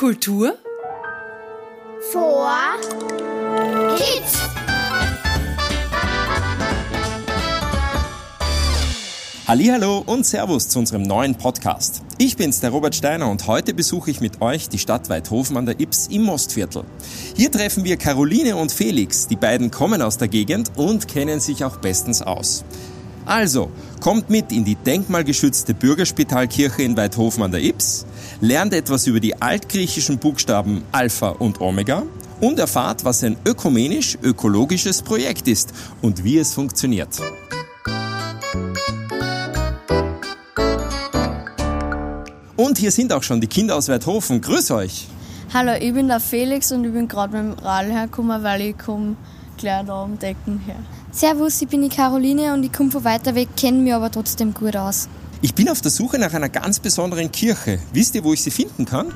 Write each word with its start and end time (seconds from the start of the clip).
Kultur 0.00 0.54
vor 2.10 2.50
Kids. 3.98 4.38
Hallo 9.46 10.02
und 10.06 10.24
Servus 10.24 10.70
zu 10.70 10.78
unserem 10.78 11.02
neuen 11.02 11.34
Podcast. 11.34 12.00
Ich 12.16 12.38
bin's, 12.38 12.60
der 12.60 12.70
Robert 12.70 12.94
Steiner 12.94 13.28
und 13.28 13.46
heute 13.46 13.74
besuche 13.74 14.10
ich 14.10 14.22
mit 14.22 14.40
euch 14.40 14.70
die 14.70 14.78
Stadt 14.78 15.10
Weidhofen 15.10 15.58
an 15.58 15.66
der 15.66 15.78
Ips 15.78 16.06
im 16.06 16.22
Mostviertel. 16.22 16.84
Hier 17.36 17.52
treffen 17.52 17.84
wir 17.84 17.98
Caroline 17.98 18.56
und 18.56 18.72
Felix. 18.72 19.26
Die 19.26 19.36
beiden 19.36 19.70
kommen 19.70 20.00
aus 20.00 20.16
der 20.16 20.28
Gegend 20.28 20.70
und 20.78 21.08
kennen 21.08 21.40
sich 21.40 21.62
auch 21.62 21.76
bestens 21.76 22.22
aus. 22.22 22.64
Also, 23.30 23.70
kommt 24.00 24.28
mit 24.28 24.50
in 24.50 24.64
die 24.64 24.74
denkmalgeschützte 24.74 25.72
Bürgerspitalkirche 25.72 26.82
in 26.82 26.96
Weidhofen 26.96 27.44
an 27.44 27.52
der 27.52 27.62
Ips, 27.62 28.04
lernt 28.40 28.74
etwas 28.74 29.06
über 29.06 29.20
die 29.20 29.40
altgriechischen 29.40 30.18
Buchstaben 30.18 30.82
Alpha 30.90 31.28
und 31.28 31.60
Omega 31.60 32.02
und 32.40 32.58
erfahrt, 32.58 33.04
was 33.04 33.22
ein 33.22 33.36
ökumenisch-ökologisches 33.46 35.02
Projekt 35.02 35.46
ist 35.46 35.72
und 36.02 36.24
wie 36.24 36.38
es 36.38 36.54
funktioniert. 36.54 37.20
Und 42.56 42.78
hier 42.78 42.90
sind 42.90 43.12
auch 43.12 43.22
schon 43.22 43.40
die 43.40 43.46
Kinder 43.46 43.76
aus 43.76 43.88
Weidhofen. 43.88 44.40
Grüß 44.40 44.72
euch! 44.72 45.06
Hallo, 45.54 45.74
ich 45.80 45.94
bin 45.94 46.08
der 46.08 46.18
Felix 46.18 46.72
und 46.72 46.84
ich 46.84 46.92
bin 46.92 47.06
gerade 47.06 47.40
mit 47.40 47.58
dem 47.58 47.64
Rad 47.64 47.86
hergekommen, 47.86 48.42
weil 48.42 48.60
ich 48.62 48.76
komme 48.78 49.14
gleich 49.56 49.86
da 49.86 50.02
um 50.02 50.18
Decken 50.18 50.58
her. 50.66 50.80
Servus, 51.12 51.60
ich 51.60 51.68
bin 51.68 51.82
die 51.82 51.88
Caroline 51.88 52.54
und 52.54 52.62
ich 52.62 52.72
komme 52.72 52.90
von 52.90 53.02
weiter 53.04 53.34
weg, 53.34 53.48
kenne 53.56 53.78
mich 53.78 53.92
aber 53.92 54.10
trotzdem 54.10 54.54
gut 54.54 54.76
aus. 54.76 55.08
Ich 55.42 55.54
bin 55.54 55.68
auf 55.68 55.80
der 55.80 55.90
Suche 55.90 56.18
nach 56.18 56.32
einer 56.34 56.48
ganz 56.48 56.78
besonderen 56.78 57.32
Kirche. 57.32 57.80
Wisst 57.92 58.14
ihr, 58.14 58.22
wo 58.22 58.32
ich 58.32 58.42
sie 58.42 58.50
finden 58.50 58.84
kann? 58.84 59.12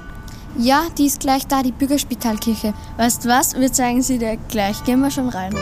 Ja, 0.58 0.84
die 0.98 1.06
ist 1.06 1.20
gleich 1.20 1.46
da, 1.46 1.62
die 1.62 1.72
Bürgerspitalkirche. 1.72 2.74
Weißt 2.96 3.24
du 3.24 3.28
was? 3.28 3.54
Wir 3.54 3.72
zeigen 3.72 4.02
sie 4.02 4.18
dir 4.18 4.36
gleich. 4.48 4.82
Gehen 4.84 5.00
wir 5.00 5.10
schon 5.10 5.28
rein. 5.28 5.54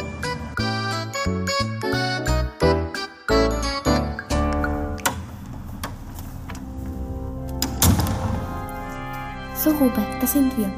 So, 9.63 9.71
Robert, 9.71 10.21
da 10.21 10.27
sind 10.27 10.57
wir. 10.57 10.71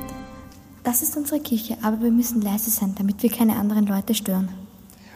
Das 0.82 1.02
ist 1.02 1.16
unsere 1.16 1.40
Kirche, 1.40 1.78
aber 1.82 2.00
wir 2.02 2.10
müssen 2.10 2.42
leise 2.42 2.70
sein, 2.70 2.94
damit 2.98 3.22
wir 3.22 3.30
keine 3.30 3.56
anderen 3.56 3.86
Leute 3.86 4.14
stören. 4.14 4.63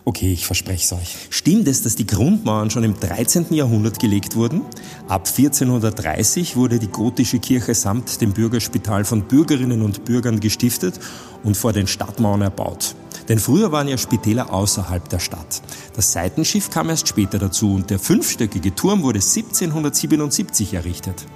Okay, 0.08 0.32
ich 0.32 0.46
verspreche 0.46 0.82
es 0.82 0.92
euch. 0.94 1.16
Stimmt 1.28 1.68
es, 1.68 1.82
dass 1.82 1.94
die 1.94 2.06
Grundmauern 2.06 2.70
schon 2.70 2.82
im 2.82 2.98
13. 2.98 3.48
Jahrhundert 3.50 3.98
gelegt 3.98 4.36
wurden? 4.36 4.62
Ab 5.06 5.28
1430 5.28 6.56
wurde 6.56 6.78
die 6.78 6.88
gotische 6.88 7.38
Kirche 7.40 7.74
samt 7.74 8.22
dem 8.22 8.32
Bürgerspital 8.32 9.04
von 9.04 9.24
Bürgerinnen 9.24 9.82
und 9.82 10.06
Bürgern 10.06 10.40
gestiftet 10.40 10.98
und 11.44 11.58
vor 11.58 11.74
den 11.74 11.86
Stadtmauern 11.86 12.40
erbaut. 12.40 12.94
Denn 13.28 13.38
früher 13.38 13.70
waren 13.70 13.86
ja 13.86 13.98
Spitäler 13.98 14.50
außerhalb 14.50 15.06
der 15.10 15.18
Stadt. 15.18 15.60
Das 15.94 16.10
Seitenschiff 16.10 16.70
kam 16.70 16.88
erst 16.88 17.06
später 17.06 17.38
dazu 17.38 17.74
und 17.74 17.90
der 17.90 17.98
fünfstöckige 17.98 18.74
Turm 18.74 19.02
wurde 19.02 19.18
1777 19.18 20.72
errichtet. 20.72 21.26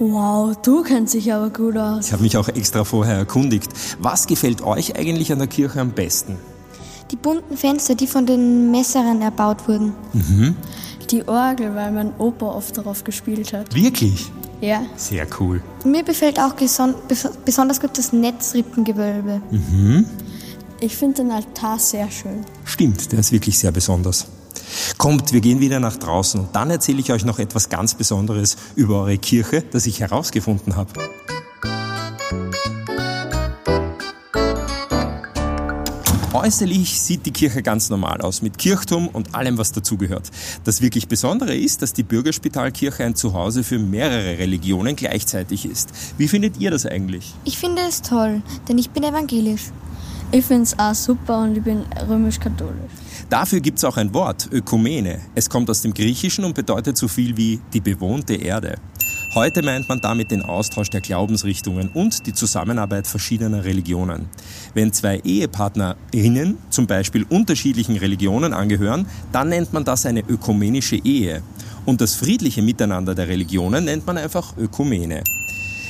Wow, 0.00 0.56
du 0.64 0.82
kennst 0.82 1.14
dich 1.14 1.32
aber 1.32 1.50
gut 1.50 1.76
aus. 1.76 2.06
Ich 2.06 2.12
habe 2.12 2.24
mich 2.24 2.36
auch 2.36 2.48
extra 2.48 2.82
vorher 2.82 3.14
erkundigt. 3.14 3.70
Was 4.00 4.26
gefällt 4.26 4.62
euch 4.62 4.96
eigentlich 4.96 5.30
an 5.30 5.38
der 5.38 5.46
Kirche 5.46 5.80
am 5.80 5.92
besten? 5.92 6.36
Die 7.10 7.16
bunten 7.16 7.56
Fenster, 7.56 7.94
die 7.94 8.06
von 8.06 8.26
den 8.26 8.70
Messerern 8.70 9.22
erbaut 9.22 9.68
wurden. 9.68 9.92
Mhm. 10.12 10.56
Die 11.10 11.26
Orgel, 11.28 11.74
weil 11.74 11.92
mein 11.92 12.12
Opa 12.18 12.46
oft 12.46 12.76
darauf 12.76 13.04
gespielt 13.04 13.52
hat. 13.52 13.74
Wirklich? 13.74 14.30
Ja. 14.60 14.82
Sehr 14.96 15.26
cool. 15.38 15.62
Mir 15.84 16.02
gefällt 16.02 16.40
auch 16.40 16.54
besonders 16.54 17.80
gut 17.80 17.96
das 17.96 18.12
Netzrippengewölbe. 18.12 19.40
Mhm. 19.50 20.06
Ich 20.80 20.96
finde 20.96 21.22
den 21.22 21.30
Altar 21.30 21.78
sehr 21.78 22.10
schön. 22.10 22.44
Stimmt, 22.64 23.12
der 23.12 23.20
ist 23.20 23.32
wirklich 23.32 23.58
sehr 23.58 23.70
besonders. 23.70 24.26
Kommt, 24.98 25.32
wir 25.32 25.40
gehen 25.40 25.60
wieder 25.60 25.78
nach 25.78 25.96
draußen 25.96 26.40
und 26.40 26.56
dann 26.56 26.70
erzähle 26.70 27.00
ich 27.00 27.12
euch 27.12 27.24
noch 27.24 27.38
etwas 27.38 27.68
ganz 27.68 27.94
Besonderes 27.94 28.56
über 28.74 29.02
eure 29.02 29.18
Kirche, 29.18 29.62
das 29.70 29.86
ich 29.86 30.00
herausgefunden 30.00 30.74
habe. 30.74 30.90
Äußerlich 36.46 37.00
sieht 37.00 37.26
die 37.26 37.32
Kirche 37.32 37.60
ganz 37.60 37.90
normal 37.90 38.20
aus, 38.20 38.40
mit 38.40 38.56
Kirchturm 38.56 39.08
und 39.08 39.34
allem, 39.34 39.58
was 39.58 39.72
dazugehört. 39.72 40.30
Das 40.62 40.80
wirklich 40.80 41.08
Besondere 41.08 41.56
ist, 41.56 41.82
dass 41.82 41.92
die 41.92 42.04
Bürgerspitalkirche 42.04 43.02
ein 43.02 43.16
Zuhause 43.16 43.64
für 43.64 43.80
mehrere 43.80 44.38
Religionen 44.38 44.94
gleichzeitig 44.94 45.66
ist. 45.68 45.88
Wie 46.18 46.28
findet 46.28 46.60
ihr 46.60 46.70
das 46.70 46.86
eigentlich? 46.86 47.34
Ich 47.42 47.58
finde 47.58 47.82
es 47.88 48.00
toll, 48.00 48.42
denn 48.68 48.78
ich 48.78 48.90
bin 48.90 49.02
evangelisch. 49.02 49.72
Ich 50.30 50.44
finde 50.44 50.62
es 50.62 50.78
auch 50.78 50.94
super 50.94 51.42
und 51.42 51.56
ich 51.56 51.64
bin 51.64 51.82
römisch-katholisch. 52.08 52.92
Dafür 53.28 53.58
gibt 53.58 53.78
es 53.78 53.84
auch 53.84 53.96
ein 53.96 54.14
Wort, 54.14 54.48
Ökumene. 54.52 55.22
Es 55.34 55.50
kommt 55.50 55.68
aus 55.68 55.82
dem 55.82 55.94
Griechischen 55.94 56.44
und 56.44 56.54
bedeutet 56.54 56.96
so 56.96 57.08
viel 57.08 57.36
wie 57.36 57.58
die 57.72 57.80
bewohnte 57.80 58.34
Erde. 58.34 58.76
Heute 59.34 59.62
meint 59.62 59.88
man 59.88 60.00
damit 60.00 60.30
den 60.30 60.42
Austausch 60.42 60.88
der 60.88 61.02
Glaubensrichtungen 61.02 61.90
und 61.92 62.26
die 62.26 62.32
Zusammenarbeit 62.32 63.06
verschiedener 63.06 63.64
Religionen. 63.64 64.26
Wenn 64.72 64.92
zwei 64.94 65.18
Ehepartnerinnen 65.18 66.56
zum 66.70 66.86
Beispiel 66.86 67.26
unterschiedlichen 67.28 67.96
Religionen 67.96 68.54
angehören, 68.54 69.06
dann 69.32 69.50
nennt 69.50 69.72
man 69.74 69.84
das 69.84 70.06
eine 70.06 70.20
ökumenische 70.20 70.96
Ehe. 70.96 71.42
Und 71.84 72.00
das 72.00 72.14
friedliche 72.14 72.62
Miteinander 72.62 73.14
der 73.14 73.28
Religionen 73.28 73.84
nennt 73.84 74.06
man 74.06 74.16
einfach 74.16 74.56
Ökumene. 74.56 75.22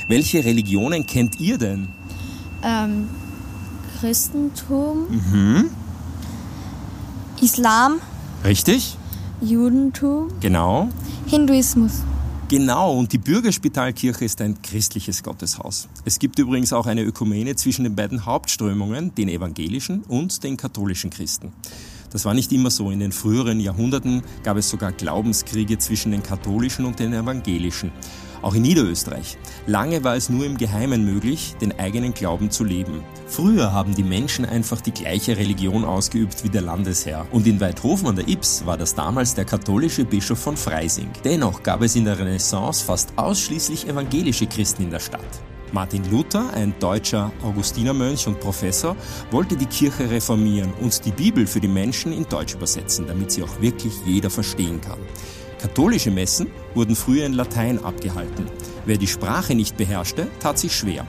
Welche 0.08 0.44
Religionen 0.44 1.06
kennt 1.06 1.38
ihr 1.38 1.56
denn? 1.58 1.88
Ähm, 2.64 3.08
Christentum, 4.00 5.06
Mhm. 5.08 5.70
Islam, 7.40 8.00
Richtig? 8.44 8.96
Judentum, 9.40 10.28
Genau. 10.40 10.88
Hinduismus. 11.26 12.02
Genau, 12.48 12.96
und 12.96 13.12
die 13.12 13.18
Bürgerspitalkirche 13.18 14.24
ist 14.24 14.40
ein 14.40 14.62
christliches 14.62 15.24
Gotteshaus. 15.24 15.88
Es 16.04 16.20
gibt 16.20 16.38
übrigens 16.38 16.72
auch 16.72 16.86
eine 16.86 17.02
Ökumene 17.02 17.56
zwischen 17.56 17.82
den 17.82 17.96
beiden 17.96 18.24
Hauptströmungen, 18.24 19.12
den 19.16 19.28
evangelischen 19.28 20.04
und 20.04 20.44
den 20.44 20.56
katholischen 20.56 21.10
Christen. 21.10 21.52
Das 22.12 22.24
war 22.24 22.34
nicht 22.34 22.52
immer 22.52 22.70
so. 22.70 22.92
In 22.92 23.00
den 23.00 23.10
früheren 23.10 23.58
Jahrhunderten 23.58 24.22
gab 24.44 24.58
es 24.58 24.70
sogar 24.70 24.92
Glaubenskriege 24.92 25.78
zwischen 25.78 26.12
den 26.12 26.22
katholischen 26.22 26.84
und 26.84 27.00
den 27.00 27.14
evangelischen. 27.14 27.90
Auch 28.42 28.54
in 28.54 28.62
Niederösterreich. 28.62 29.38
Lange 29.66 30.04
war 30.04 30.16
es 30.16 30.28
nur 30.28 30.44
im 30.44 30.56
Geheimen 30.56 31.04
möglich, 31.04 31.54
den 31.60 31.78
eigenen 31.78 32.14
Glauben 32.14 32.50
zu 32.50 32.64
leben. 32.64 33.02
Früher 33.26 33.72
haben 33.72 33.94
die 33.94 34.02
Menschen 34.02 34.44
einfach 34.44 34.80
die 34.80 34.92
gleiche 34.92 35.36
Religion 35.36 35.84
ausgeübt 35.84 36.44
wie 36.44 36.48
der 36.48 36.62
Landesherr. 36.62 37.26
Und 37.32 37.46
in 37.46 37.60
Weidhofen 37.60 38.08
an 38.08 38.16
der 38.16 38.28
Ips 38.28 38.64
war 38.66 38.76
das 38.76 38.94
damals 38.94 39.34
der 39.34 39.44
katholische 39.44 40.04
Bischof 40.04 40.38
von 40.38 40.56
Freising. 40.56 41.10
Dennoch 41.24 41.62
gab 41.62 41.82
es 41.82 41.96
in 41.96 42.04
der 42.04 42.18
Renaissance 42.18 42.84
fast 42.84 43.12
ausschließlich 43.16 43.88
evangelische 43.88 44.46
Christen 44.46 44.84
in 44.84 44.90
der 44.90 45.00
Stadt. 45.00 45.20
Martin 45.72 46.08
Luther, 46.10 46.52
ein 46.54 46.74
deutscher 46.78 47.32
Augustinermönch 47.42 48.26
und 48.26 48.40
Professor, 48.40 48.96
wollte 49.30 49.56
die 49.56 49.66
Kirche 49.66 50.08
reformieren 50.08 50.72
und 50.80 51.04
die 51.04 51.10
Bibel 51.10 51.46
für 51.46 51.60
die 51.60 51.68
Menschen 51.68 52.12
in 52.12 52.24
Deutsch 52.28 52.54
übersetzen, 52.54 53.06
damit 53.06 53.32
sie 53.32 53.42
auch 53.42 53.60
wirklich 53.60 53.92
jeder 54.06 54.30
verstehen 54.30 54.80
kann. 54.80 54.98
Katholische 55.60 56.10
Messen 56.10 56.48
wurden 56.74 56.94
früher 56.94 57.26
in 57.26 57.32
Latein 57.32 57.82
abgehalten. 57.84 58.46
Wer 58.84 58.98
die 58.98 59.06
Sprache 59.06 59.54
nicht 59.54 59.76
beherrschte, 59.76 60.26
tat 60.40 60.58
sich 60.58 60.74
schwer. 60.74 61.06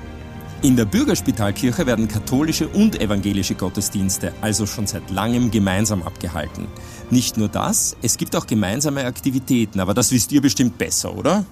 In 0.64 0.76
der 0.76 0.86
Bürgerspitalkirche 0.86 1.86
werden 1.86 2.08
katholische 2.08 2.68
und 2.68 3.00
evangelische 3.00 3.54
Gottesdienste 3.54 4.34
also 4.42 4.66
schon 4.66 4.88
seit 4.88 5.12
langem 5.12 5.52
gemeinsam 5.52 6.02
abgehalten. 6.02 6.68
Nicht 7.12 7.38
nur 7.38 7.48
das, 7.48 7.96
es 8.02 8.18
gibt 8.18 8.36
auch 8.36 8.48
gemeinsame 8.48 9.06
Aktivitäten, 9.06 9.80
aber 9.80 9.94
das 9.94 10.12
wisst 10.12 10.32
ihr 10.32 10.42
bestimmt 10.42 10.78
besser, 10.80 11.16
oder? 11.16 11.46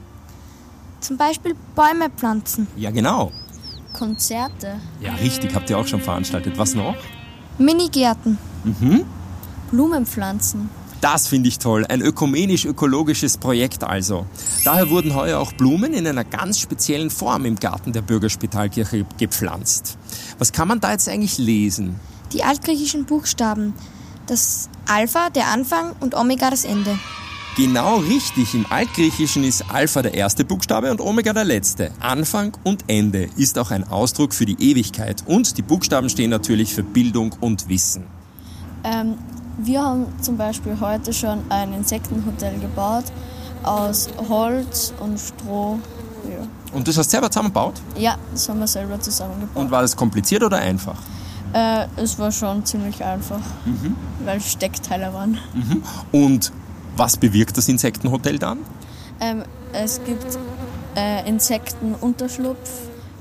Zum 1.02 1.18
Beispiel 1.18 1.54
Bäume 1.76 2.10
pflanzen, 2.16 2.68
Ja, 2.76 2.90
genau. 2.90 3.32
Konzerte, 3.94 4.78
Ja, 5.00 5.14
richtig, 5.14 5.54
habt 5.54 5.70
ihr 5.70 5.78
auch 5.78 5.88
schon 5.88 6.02
veranstaltet. 6.02 6.58
Was 6.58 6.74
noch? 6.74 6.96
Minigärten. 7.60 8.38
Mhm. 8.64 9.06
Blumenpflanzen. 9.72 10.70
Das 11.06 11.28
finde 11.28 11.50
ich 11.50 11.60
toll. 11.60 11.86
Ein 11.88 12.02
ökumenisch-ökologisches 12.02 13.38
Projekt 13.38 13.84
also. 13.84 14.26
Daher 14.64 14.90
wurden 14.90 15.14
heuer 15.14 15.40
auch 15.40 15.54
Blumen 15.54 15.94
in 15.94 16.08
einer 16.08 16.24
ganz 16.24 16.58
speziellen 16.60 17.12
Form 17.12 17.46
im 17.46 17.58
Garten 17.58 17.94
der 17.94 18.02
Bürgerspitalkirche 18.02 19.06
gepflanzt. 19.20 20.00
Was 20.40 20.52
kann 20.52 20.68
man 20.68 20.80
da 20.80 20.94
jetzt 20.94 21.08
eigentlich 21.08 21.38
lesen? 21.38 22.00
Die 22.34 22.44
altgriechischen 22.44 23.06
Buchstaben. 23.06 23.76
Das 24.26 24.68
Alpha, 24.88 25.30
der 25.30 25.50
Anfang 25.50 25.92
und 26.00 26.16
Omega, 26.16 26.50
das 26.50 26.66
Ende. 26.66 26.98
Genau 27.56 27.98
richtig. 27.98 28.56
Im 28.56 28.66
Altgriechischen 28.72 29.44
ist 29.44 29.64
Alpha 29.70 30.02
der 30.02 30.16
erste 30.16 30.44
Buchstabe 30.44 30.90
und 30.90 31.02
Omega 31.02 31.34
der 31.34 31.46
letzte. 31.46 31.92
Anfang 32.00 32.58
und 32.64 32.84
Ende 32.88 33.30
ist 33.38 33.60
auch 33.60 33.70
ein 33.70 33.84
Ausdruck 33.84 34.34
für 34.34 34.48
die 34.48 34.72
Ewigkeit. 34.72 35.24
Und 35.28 35.60
die 35.60 35.62
Buchstaben 35.62 36.10
stehen 36.10 36.32
natürlich 36.32 36.74
für 36.74 36.82
Bildung 36.82 37.36
und 37.42 37.70
Wissen. 37.70 38.06
Ähm, 38.84 39.20
wir 39.66 39.82
haben 39.82 40.06
zum 40.22 40.38
Beispiel 40.38 40.78
heute 40.80 41.12
schon 41.14 41.40
ein 41.50 41.74
Insektenhotel 41.74 42.60
gebaut 42.60 43.06
aus 43.64 44.10
Holz 44.30 44.94
und 45.00 45.20
Stroh 45.20 45.80
Ja. 46.30 46.48
Und 46.74 46.88
das 46.88 46.98
hast 46.98 47.08
du 47.08 47.12
selber 47.12 47.30
zusammengebaut? 47.32 47.74
ja, 47.98 48.18
das 48.32 48.48
haben 48.50 48.60
wir 48.60 48.68
selber 48.68 49.00
zusammengebaut. 49.00 49.56
Und 49.56 49.72
war 49.72 49.82
das 49.82 49.96
kompliziert 49.96 50.44
oder 50.44 50.58
einfach? 50.58 50.98
Äh, 51.54 51.86
es 51.96 52.20
war 52.20 52.32
schon 52.32 52.66
ziemlich 52.66 53.04
einfach, 53.04 53.40
weil 54.26 54.42
Steckteile 54.42 55.14
waren. 55.14 55.38
Und 56.12 56.52
was 56.98 57.16
bewirkt 57.18 57.58
das 57.58 57.70
Insektenhotel 57.70 58.40
dann? 58.40 58.60
Ähm, 59.22 59.44
es 59.72 60.02
gibt 60.04 60.38
äh, 60.98 61.28
Insektenunterschlupf 61.30 62.70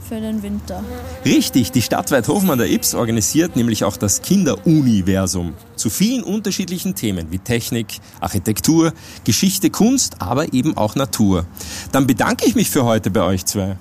für 0.04 0.20
den 0.20 0.42
Winter. 0.42 0.82
Richtig, 1.24 1.72
die 1.72 1.82
Stadt 1.82 2.10
Weidhofen 2.10 2.50
an 2.50 2.58
der 2.58 2.70
Ips 2.70 2.94
organisiert 2.94 3.56
nämlich 3.56 3.84
auch 3.84 3.96
das 3.96 4.22
Kinderuniversum 4.22 5.54
zu 5.76 5.90
vielen 5.90 6.22
unterschiedlichen 6.22 6.94
Themen 6.94 7.30
wie 7.30 7.38
Technik, 7.38 8.00
Architektur, 8.20 8.92
Geschichte, 9.24 9.70
Kunst, 9.70 10.20
aber 10.20 10.52
eben 10.52 10.76
auch 10.76 10.94
Natur. 10.94 11.46
Dann 11.92 12.06
bedanke 12.06 12.46
ich 12.46 12.54
mich 12.54 12.70
für 12.70 12.84
heute 12.84 13.10
bei 13.10 13.22
euch 13.22 13.44
zwei. 13.46 13.76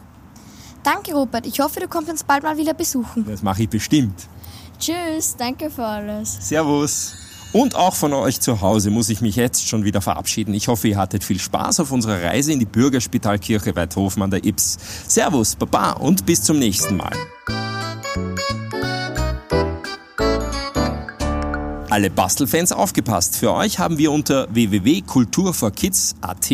Danke, 0.84 1.14
Rupert. 1.14 1.46
Ich 1.48 1.60
hoffe, 1.60 1.80
du 1.80 1.88
kommst 1.88 2.10
uns 2.10 2.24
bald 2.24 2.44
mal 2.44 2.58
wieder 2.58 2.74
besuchen. 2.74 3.26
Das 3.28 3.42
mache 3.42 3.64
ich 3.64 3.70
bestimmt. 3.70 4.28
Tschüss, 4.80 5.36
danke 5.38 5.70
für 5.70 5.86
alles. 5.86 6.38
Servus. 6.42 7.23
Und 7.54 7.76
auch 7.76 7.94
von 7.94 8.14
euch 8.14 8.42
zu 8.42 8.62
Hause 8.62 8.90
muss 8.90 9.10
ich 9.10 9.22
mich 9.22 9.36
jetzt 9.36 9.70
schon 9.70 9.84
wieder 9.86 10.02
verabschieden. 10.02 10.56
Ich 10.56 10.68
hoffe, 10.68 10.88
ihr 10.88 10.98
hattet 10.98 11.24
viel 11.24 11.40
Spaß 11.40 11.80
auf 11.82 11.92
unserer 11.92 12.24
Reise 12.24 12.52
in 12.52 12.58
die 12.58 12.66
Bürgerspitalkirche 12.66 13.76
Weidhofen 13.76 14.24
an 14.24 14.32
der 14.32 14.44
Ips. 14.44 14.80
Servus, 15.08 15.56
Baba 15.56 15.92
und 15.92 16.26
bis 16.26 16.42
zum 16.42 16.58
nächsten 16.58 16.98
Mal. 16.98 17.14
Alle 21.92 22.10
Bastelfans 22.10 22.72
aufgepasst. 22.72 23.36
Für 23.36 23.54
euch 23.54 23.78
haben 23.78 24.00
wir 24.00 24.12
unter 24.12 24.48
www.kulturforkids.at 24.52 26.50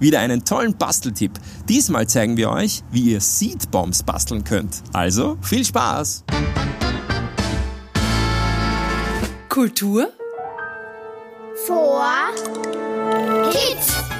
wieder 0.00 0.20
einen 0.20 0.44
tollen 0.44 0.76
Basteltipp. 0.76 1.32
Diesmal 1.66 2.06
zeigen 2.08 2.36
wir 2.36 2.50
euch, 2.50 2.82
wie 2.90 3.12
ihr 3.12 3.22
Seedbombs 3.22 4.02
basteln 4.02 4.44
könnt. 4.44 4.82
Also, 4.92 5.38
viel 5.40 5.64
Spaß! 5.64 6.24
Kultur 9.48 10.12
vor 11.66 12.04
Kids. 13.52 14.11